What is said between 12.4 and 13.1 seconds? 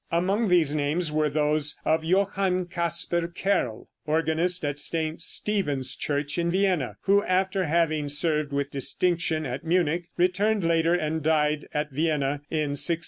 in 1690.